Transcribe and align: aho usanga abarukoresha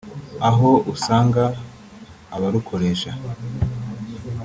aho 0.49 0.69
usanga 0.93 1.43
abarukoresha 2.35 3.11